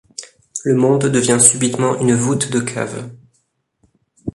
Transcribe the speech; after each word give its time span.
Le 0.63 0.73
monde 0.73 1.05
devient 1.05 1.37
subitement 1.39 1.99
une 2.01 2.15
voûte 2.15 2.49
de 2.49 2.59
cave. 2.59 3.07